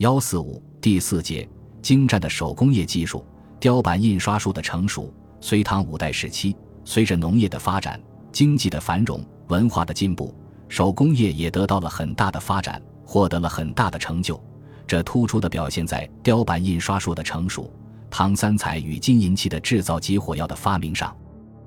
[0.00, 1.46] 幺四五第四节，
[1.82, 3.22] 精湛的手工业技术，
[3.60, 5.12] 雕版印刷术的成熟。
[5.42, 8.00] 隋唐五代时期，随着农业的发展、
[8.32, 10.34] 经济的繁荣、文化的进步，
[10.70, 14.42] 手工业也得到了很大的发展，获得了很大的成就。
[14.86, 17.70] 这突出的表现在雕版印刷术的成熟、
[18.08, 21.14] 唐三彩与金银器的制造及火药的发明上。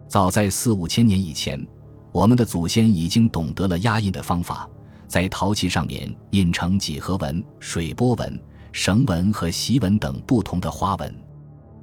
[0.08, 1.64] 早在四五千年以前，
[2.12, 4.68] 我们的祖先已经懂得了压印的方法，
[5.14, 8.42] 在陶器上面印成几何纹、水波纹、
[8.72, 11.16] 绳纹和席纹等不同的花纹。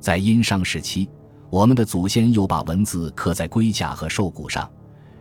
[0.00, 1.08] 在殷商时期，
[1.48, 4.68] 我们的祖先又把文字刻在龟甲和兽骨上，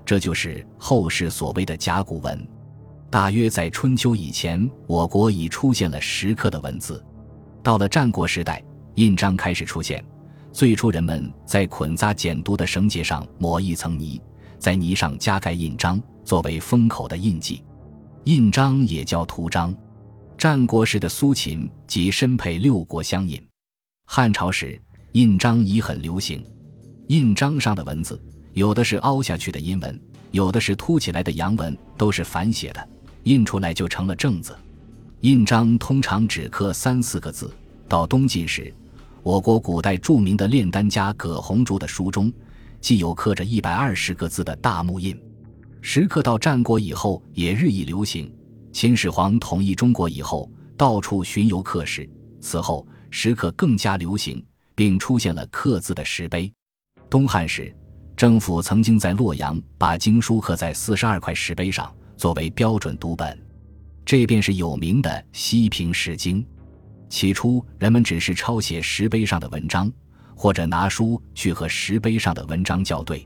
[0.03, 2.47] 这就是后世所谓的甲骨文。
[3.11, 7.05] 大约在春秋以前，我国已出现了石刻的文字。
[7.61, 8.59] 到了战国时代，
[8.95, 10.03] 印章开始出现。
[10.51, 14.19] 最初，人们在捆扎简牍的绳结上抹一层泥，
[14.57, 17.61] 在泥上加盖印章，作为封口的印记。
[18.25, 19.73] 印章也叫图章。
[20.37, 23.41] 战国时的苏秦即身配六国相印。
[24.05, 24.79] 汉朝时，
[25.13, 26.45] 印章已很流行。
[27.07, 28.21] 印章上的文字，
[28.53, 29.99] 有的是凹下去的阴文，
[30.31, 32.89] 有的是凸起来的阳文，都是反写的。
[33.23, 34.55] 印出来就成了正字，
[35.21, 37.51] 印章通常只刻三四个字。
[37.87, 38.73] 到东晋时，
[39.23, 42.31] 我国古代著名的炼丹家葛洪竹的书中，
[42.79, 45.17] 既有刻着一百二十个字的大木印。
[45.81, 48.31] 石刻到战国以后也日益流行。
[48.71, 52.07] 秦始皇统一中国以后，到处巡游刻石，
[52.39, 54.43] 此后石刻更加流行，
[54.75, 56.51] 并出现了刻字的石碑。
[57.09, 57.75] 东汉时，
[58.15, 61.91] 政府曾经在洛阳把经书刻在四十二块石碑上。
[62.15, 63.39] 作为标准读本，
[64.03, 66.45] 这便是有名的西平石经。
[67.07, 69.89] 起初，人们只是抄写石碑上的文章，
[70.35, 73.25] 或者拿书去和石碑上的文章校对。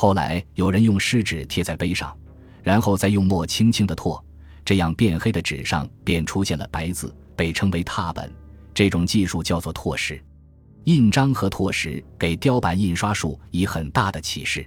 [0.00, 2.16] 后来，有人用湿纸贴在碑上，
[2.62, 4.24] 然后再用墨轻轻的拓，
[4.64, 8.32] 这样变黑的纸上便出现了白字，被称为拓本。
[8.72, 10.24] 这种技术叫做拓石。
[10.84, 14.64] 印章和拓石给雕版印刷术以很大的启示。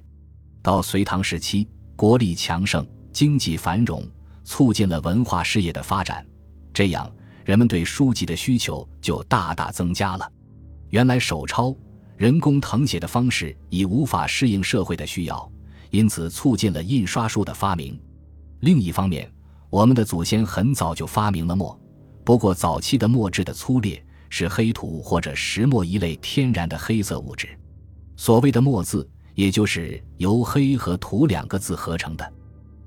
[0.61, 1.65] 到隋唐时期，
[1.95, 2.85] 国力强盛。
[3.13, 4.05] 经济繁荣
[4.43, 6.27] 促进了文化事业的发展，
[6.73, 7.09] 这样
[7.45, 10.29] 人们对书籍的需求就大大增加了。
[10.89, 11.73] 原来手抄、
[12.21, 15.51] 人工誊写的方式已无法适应社会的需要，
[15.89, 17.99] 因此促进了印刷术的发明。
[18.59, 19.27] 另一方面，
[19.71, 21.75] 我们的祖先很早就发明了墨，
[22.23, 23.99] 不过早期的墨质的粗劣，
[24.29, 27.49] 是黑土或者石墨一类天然的黑色物质。
[28.15, 32.33] 所谓的墨字，也就是由黑和土两个字合成的。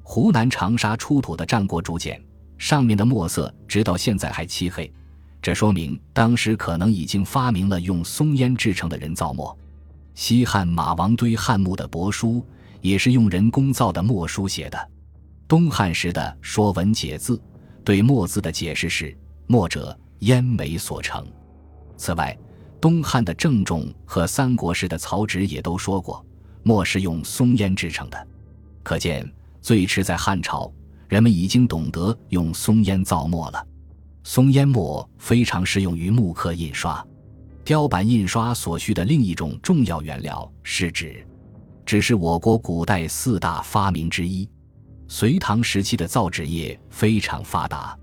[0.04, 2.24] 湖南长沙出土的战国竹简，
[2.56, 4.88] 上面的墨色直到现在还漆黑，
[5.44, 9.54] 这说明当时可能已经发明了用松烟制成的人造墨。
[10.14, 12.42] 西汉马王堆汉墓的帛书
[12.80, 14.90] 也是用人工造的墨书写的。
[15.46, 17.36] 东汉时的《说文解字》
[17.84, 19.14] 对墨字的解释是：
[19.46, 21.22] 墨者，烟煤所成。
[21.98, 22.34] 此外，
[22.80, 26.24] 东汉的郑仲和三国时的曹植也都说过，
[26.62, 28.26] 墨是用松烟制成的。
[28.82, 29.30] 可见。
[29.60, 30.72] 最迟在汉朝，
[31.06, 33.66] 人们已经懂得用松烟造墨了。
[34.26, 37.06] 松烟墨非常适用于木刻印刷、
[37.62, 41.24] 雕版印刷所需的另一种重要原料是纸，
[41.84, 44.48] 纸是我国古代四大发明之一。
[45.08, 47.96] 隋唐时期的造纸业非常发达，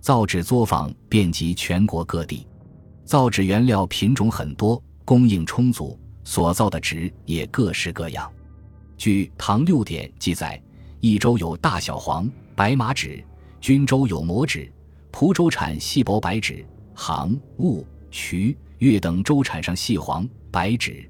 [0.00, 2.48] 造纸作坊遍及全国各地，
[3.04, 8.28] 造纸原料品种很多，供应充足，所造的纸也各式各样。
[8.96, 10.60] 据《唐六典》记载。
[11.02, 13.24] 益州有大小黄、白马纸，
[13.58, 14.70] 均州有磨纸，
[15.10, 21.08] 蒲州产细薄白纸，杭、婺、衢、越等州产上细黄、白纸。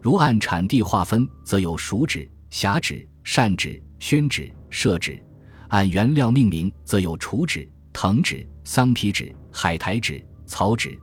[0.00, 5.12] 如按产地划分，则有熟纸、狭纸、扇纸、宣纸、歙纸；
[5.68, 10.98] 按原料命名，则有楚纸、藤纸、桑皮纸、海苔纸、草纸；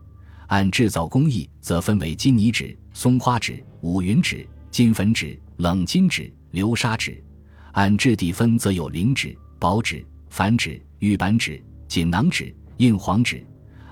[0.47, 7.23] 按制造工艺，则分为金泥纸、松花纸、五云纸、金粉纸、冷金纸、流沙纸。
[7.71, 13.45] 按质地分，则有磷纸、薄纸、矾纸、玉板纸、锦囊纸、硬黄纸；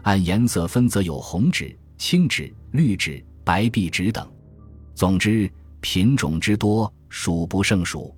[0.04, 4.26] 按颜色分，则有红纸、青纸、绿纸、白壁纸等。
[4.96, 5.52] 总之，
[5.82, 8.16] 品种之多，数不胜数。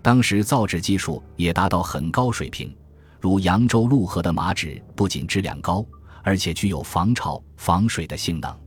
[0.00, 2.74] 当时造纸技术也达到很高水平，
[3.20, 5.84] 如扬州陆河的麻纸，不仅质量高，
[6.22, 8.58] 而且具有防潮、防水的性能。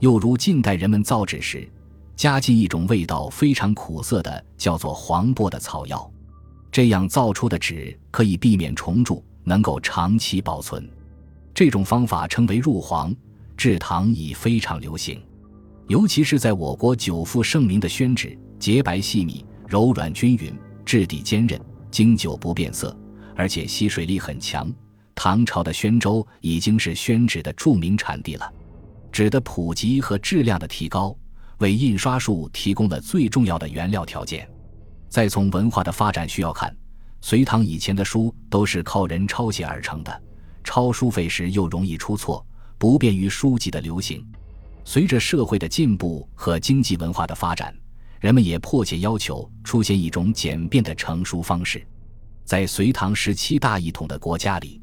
[0.00, 1.66] 又如近代人们造纸时，
[2.14, 6.12] 加进一种味道非常苦涩的，叫做黄柏的草药，
[6.70, 10.88] 这样造出的纸可以避免虫蛀，能够长期保存。
[11.54, 13.14] 这种方法称为入黄，
[13.56, 15.22] 制糖已非常流行。
[15.86, 20.52] 尤其是在我国久负盛名的宣纸，洁白细密、柔软均匀，
[20.84, 21.60] 质地坚韧，
[21.90, 22.96] 经久不变色，
[23.36, 24.72] 而且吸水力很强。
[25.14, 28.52] 唐朝的宣州已经是宣纸的著名产地了。
[29.12, 31.16] 纸的普及和质量的提高，
[31.58, 34.48] 为印刷术提供了最重要的原料条件。
[35.08, 36.74] 再从文化的发展需要看，
[37.26, 40.22] 隋唐以前的书都是靠人抄写而成的，
[40.62, 42.44] 抄书费时又容易出错，
[42.76, 44.22] 不便于书籍的流行。
[44.84, 47.74] 随着社会的进步和经济文化的发展，
[48.20, 51.82] 人们也迫切要求出现一种简便的成书方式。
[52.44, 54.78] 在隋唐时期大一统的国家里，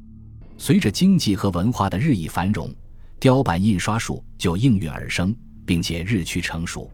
[0.57, 2.73] 随着经济和文化的日益繁荣。
[3.19, 6.89] 雕版印刷术就应运而生，并且日趋成熟。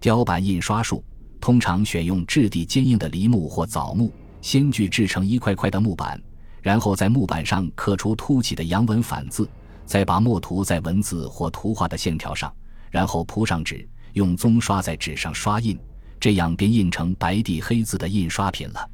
[0.00, 1.04] 雕版印刷术
[1.40, 6.20] 通常选用质地坚硬的梨木或枣木，先锯制成一块块的木板，
[6.62, 9.48] 然后在木板上刻出凸起的阳文反字，
[9.84, 12.52] 再把墨涂在文字或图画的线条上，
[12.90, 15.78] 然后铺上纸，用棕刷在纸上刷印，
[16.18, 18.90] 这样便印成白底黑字的印刷品了。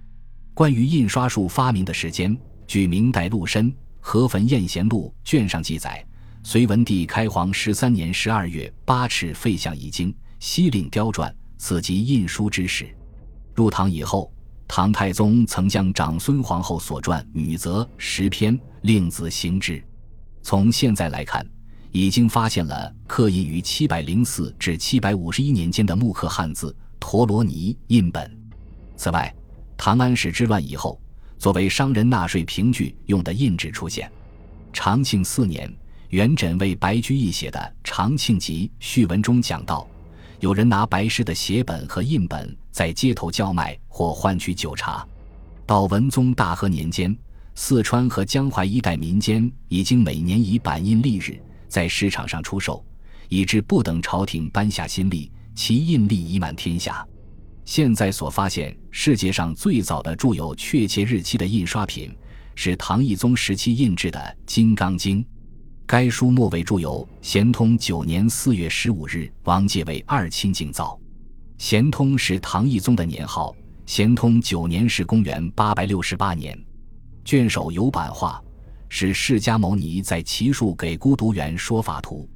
[0.54, 3.70] 关于印刷术发明的时间，据明代陆深
[4.00, 6.04] 《河汾验贤录》卷上记载。
[6.42, 12.88] 隋文帝开皇十三年十二月，八尺废相已经，西令雕撰，此即印书之始。
[13.52, 14.32] 入唐以后，
[14.68, 19.82] 唐太宗曾将长孙皇后所传《女则》十篇，令子行之。
[20.42, 21.46] 从现在来看，
[21.92, 28.30] 已经发现了刻印于七百零四至七百五十一年间的木刻汉字陀罗尼印本。
[28.96, 29.34] 此外，
[29.76, 31.00] 唐安史之乱以后，
[31.38, 34.10] 作为商人纳税凭据用的印纸出现。
[34.72, 35.72] 长庆四年。
[36.10, 39.84] 元稹为白居易写的《长庆集》序文中讲到，
[40.38, 45.02] 有人拿白诗的写本和印本在街头叫卖或换取酒茶。
[45.64, 47.16] 到文宗大和年间，
[47.54, 52.84] 四川和江淮一带民间已经每年以版印历日在市场上出售，
[53.30, 57.02] 以致不等朝廷颁下新历，其印历已满天下。
[57.64, 62.14] 现在所发现世界上最早的著有确切日期的印刷品，
[62.56, 65.22] 是唐懿宗时期印制的《金刚经》。
[65.86, 71.00] 该书末尾注有咸通九年四月十五日，王介为二亲敬造。
[71.58, 73.54] 咸通是唐懿宗的年号，
[73.86, 76.56] 咸通九年是公元八百六十八年。
[77.24, 78.40] 卷首有版画，
[78.88, 82.28] 是释迦牟尼在奇树给孤独园说法图。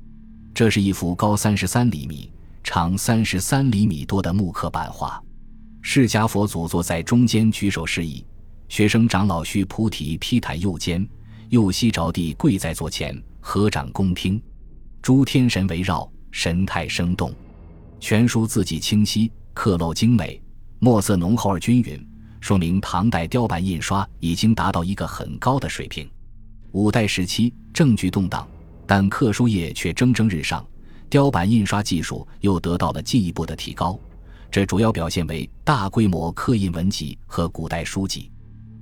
[0.55, 2.33] 这是一幅高三十三厘米、
[2.65, 5.23] 长三十三厘米多的木刻版画。
[5.83, 8.25] 释迦佛祖坐在中间举手示意，
[8.69, 11.07] 学生长老须菩提披袒右肩，
[11.51, 13.23] 右膝着地跪在座前。
[13.43, 14.43] 合掌恭听，
[15.01, 17.33] 诸天神围绕，神态生动，
[18.01, 20.41] 全书字迹清晰，刻镂精美，
[20.79, 22.05] 墨色浓厚而均匀，
[22.41, 26.09] 说明唐代雕版印刷已经达到一个很高的水平。
[26.73, 28.49] 五代时期政局动荡，
[28.87, 30.67] 但刻书业却蒸蒸日上，
[31.11, 34.01] 雕版印刷技术又得到了进一步的提高。
[34.51, 38.33] 这主要表现为大规模刻印文集和古代书籍。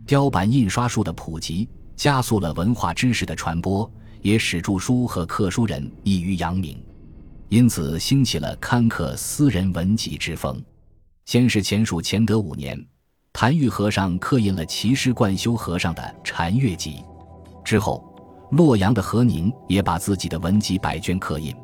[0.06, 3.90] 雕版印刷术的普及，加速了文化知识的传播。
[4.20, 6.82] 也使著书和刻书人易于扬名，
[7.48, 10.62] 因此兴起了刊刻私人文集之风。
[11.24, 12.78] 先是前蜀乾德五年，
[13.32, 17.02] 谭玉和尚刻印了齐师贯休和尚的《禅乐集》，
[17.62, 18.04] 之后
[18.50, 21.54] 洛阳的何宁也把自己的文集百卷刻印。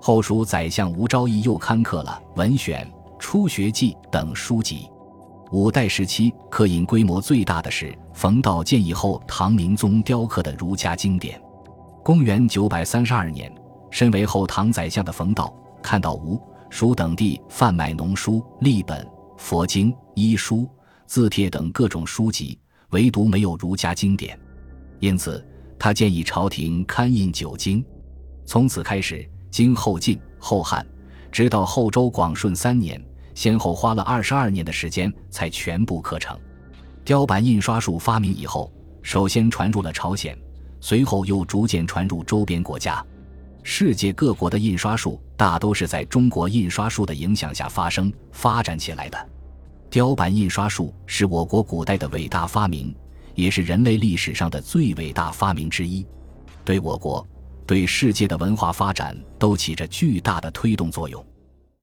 [0.00, 2.86] 后蜀宰相吴昭义又刊刻了《文选》
[3.18, 4.88] 《初学记》等书籍。
[5.50, 11.40] 五代时期刻印规模最大的是冯道建议后唐明宗雕刻的儒家经典。
[12.04, 13.52] 公元九百三十二年，
[13.90, 19.06] 身为后唐宰相的冯道看到吴、蜀等地贩卖农书、隶本、
[19.36, 20.68] 佛经、医书、
[21.06, 22.58] 字帖等各种书籍，
[22.90, 24.38] 唯独没有儒家经典，
[24.98, 25.44] 因此
[25.78, 27.84] 他建议朝廷刊印九经。
[28.44, 30.86] 从此开始，经后晋、后汉，
[31.30, 33.02] 直到后周广顺三年，
[33.34, 36.38] 先后花了二十二年的时间才全部刻成。
[37.04, 38.72] 雕版印刷术发明以后，
[39.02, 40.36] 首先传入了朝鲜。
[40.78, 43.04] 随后又逐渐传入周边国家，
[43.68, 49.28] 世界各国的印刷术大都是在中国印刷术的影响下发生发展起来的。
[49.90, 52.94] 雕版印刷术是我国古代的伟大发明，
[53.34, 56.06] 也是人类历史上的最伟大发明之一，
[56.64, 57.26] 对我国、
[57.66, 61.26] 对世界的文化发展都起着巨大的推动作用。